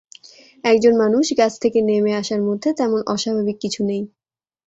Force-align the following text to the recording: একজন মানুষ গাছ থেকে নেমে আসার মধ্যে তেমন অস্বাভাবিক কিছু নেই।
একজন 0.63 0.93
মানুষ 0.97 1.25
গাছ 1.39 1.53
থেকে 1.59 1.79
নেমে 1.81 2.11
আসার 2.15 2.41
মধ্যে 2.41 2.69
তেমন 2.73 2.99
অস্বাভাবিক 3.07 3.57
কিছু 3.61 3.81
নেই। 3.83 4.01